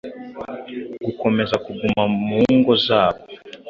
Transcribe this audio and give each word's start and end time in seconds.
gukomeza 1.05 1.55
kuguma 1.65 2.03
mu 2.27 2.41
ngo 2.57 2.73
zabo 2.85 3.21